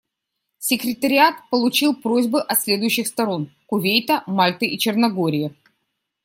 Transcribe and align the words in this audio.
Секретариат 0.57 1.35
получил 1.51 1.93
просьбы 1.95 2.41
от 2.41 2.59
следующих 2.59 3.05
сторон: 3.05 3.51
Кувейта, 3.67 4.23
Мальты 4.25 4.65
и 4.65 4.79
Черногории. 4.79 5.53